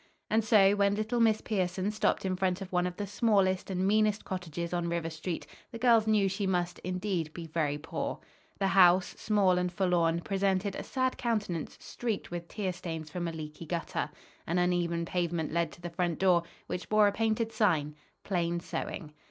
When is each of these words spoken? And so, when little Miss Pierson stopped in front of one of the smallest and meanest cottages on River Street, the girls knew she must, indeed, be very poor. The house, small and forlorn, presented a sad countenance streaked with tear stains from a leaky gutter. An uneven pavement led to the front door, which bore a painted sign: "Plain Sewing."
And 0.31 0.43
so, 0.43 0.75
when 0.75 0.95
little 0.95 1.19
Miss 1.19 1.41
Pierson 1.41 1.91
stopped 1.91 2.25
in 2.25 2.35
front 2.35 2.59
of 2.59 2.71
one 2.71 2.87
of 2.87 2.97
the 2.97 3.05
smallest 3.05 3.69
and 3.69 3.85
meanest 3.87 4.25
cottages 4.25 4.73
on 4.73 4.89
River 4.89 5.11
Street, 5.11 5.45
the 5.71 5.77
girls 5.77 6.07
knew 6.07 6.27
she 6.27 6.47
must, 6.47 6.79
indeed, 6.79 7.31
be 7.35 7.45
very 7.45 7.77
poor. 7.77 8.17
The 8.57 8.69
house, 8.69 9.13
small 9.19 9.59
and 9.59 9.71
forlorn, 9.71 10.21
presented 10.21 10.75
a 10.75 10.81
sad 10.81 11.19
countenance 11.19 11.77
streaked 11.79 12.31
with 12.31 12.47
tear 12.47 12.73
stains 12.73 13.11
from 13.11 13.27
a 13.27 13.31
leaky 13.31 13.67
gutter. 13.67 14.09
An 14.47 14.57
uneven 14.57 15.05
pavement 15.05 15.51
led 15.51 15.71
to 15.73 15.81
the 15.81 15.91
front 15.91 16.17
door, 16.17 16.41
which 16.65 16.89
bore 16.89 17.07
a 17.07 17.11
painted 17.11 17.51
sign: 17.51 17.95
"Plain 18.23 18.59
Sewing." 18.59 19.13